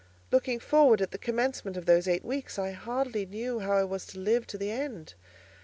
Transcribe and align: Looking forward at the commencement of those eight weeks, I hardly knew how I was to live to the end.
Looking 0.31 0.59
forward 0.59 0.99
at 0.99 1.11
the 1.11 1.19
commencement 1.19 1.77
of 1.77 1.85
those 1.85 2.07
eight 2.07 2.25
weeks, 2.25 2.57
I 2.57 2.71
hardly 2.71 3.23
knew 3.27 3.59
how 3.59 3.73
I 3.77 3.83
was 3.83 4.07
to 4.07 4.17
live 4.19 4.47
to 4.47 4.57
the 4.57 4.71
end. 4.71 5.13